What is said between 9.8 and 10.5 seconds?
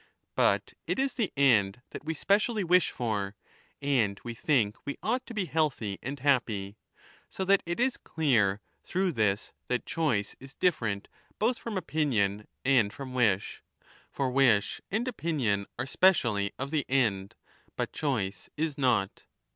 choice